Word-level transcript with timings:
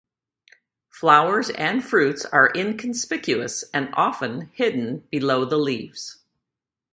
Flowers 0.89 1.51
and 1.51 1.83
fruits 1.85 2.25
are 2.25 2.51
inconspicuous 2.55 3.63
and 3.71 3.91
often 3.93 4.49
hidden 4.55 5.07
below 5.11 5.45
the 5.45 5.57
leaves. 5.59 6.23